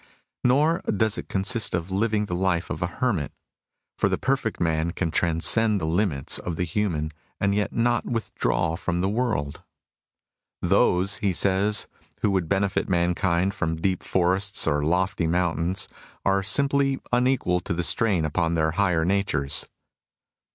Nor 0.43 0.81
does 0.91 1.15
it 1.19 1.29
consist 1.29 1.75
in 1.75 1.87
living 1.89 2.25
the 2.25 2.33
life 2.33 2.71
of 2.71 2.81
a 2.81 2.87
hermit. 2.87 3.31
For 3.99 4.09
the 4.09 4.17
perfect 4.17 4.59
man 4.59 4.89
can 4.93 5.11
transcend 5.11 5.79
the 5.79 5.85
limits 5.85 6.39
of 6.39 6.55
the 6.55 6.63
human 6.63 7.11
and 7.39 7.53
yet 7.53 7.71
not 7.71 8.05
withdraw 8.05 8.75
from 8.75 9.01
the 9.01 9.07
world.'* 9.07 9.61
DECLINE 10.63 10.63
OP 10.63 10.63
TAOISM 10.63 10.69
36" 10.69 10.69
Those/' 10.75 11.17
he 11.19 11.33
says," 11.33 11.87
who 12.23 12.31
would 12.31 12.49
benefit 12.49 12.89
mankind 12.89 13.53
from 13.53 13.75
deep 13.75 14.01
forests 14.01 14.65
or 14.65 14.83
lofty 14.83 15.27
mountains 15.27 15.87
are 16.25 16.41
simply 16.41 16.99
unequal 17.11 17.59
to 17.59 17.73
the 17.75 17.83
strain 17.83 18.25
upon 18.25 18.55
their 18.55 18.71
higher 18.71 19.05
natures." 19.05 19.67